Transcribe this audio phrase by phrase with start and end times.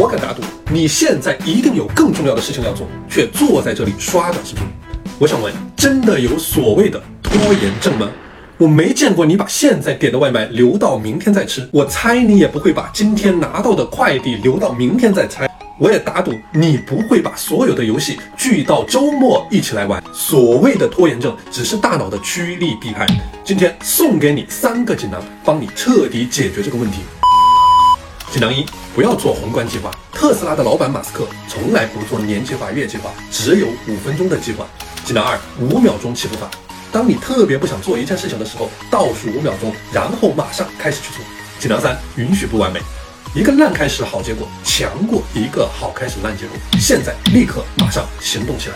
[0.00, 4.62] 我敢打赌，你现在一定有更重要的事情要做，却坐在这里刷短视频。
[5.18, 8.08] 我想问，真的有所谓的拖延症吗？
[8.58, 15.50] 我没见过你把现在点的外卖留到明天再吃，我猜你也不会把今天拿到的快递留到明天再拆。
[15.80, 20.00] 我也打赌你不会把所有的游戏聚到周末一起来玩。
[20.12, 23.04] 所谓的拖延症，只是大脑的趋利避害。
[23.42, 26.98] 今天送给你三个锦囊，帮你彻底解决这个问题。
[28.30, 29.90] 锦囊一，不要做宏观计划。
[30.12, 34.66] 特斯拉的老板马斯克从来不做年计划、月计划，只有五分钟的计划。
[35.02, 36.50] 锦囊二，五秒钟起步法。
[36.92, 41.24] 当你特别不想做一件事情的时候，倒数五秒钟，然后马上开始去做。
[41.58, 42.80] 锦囊三，允许不完美。
[43.34, 46.56] 一个烂开始好结果，强过一个好开始烂结果。
[46.78, 48.74] 现在立刻马上行动起来。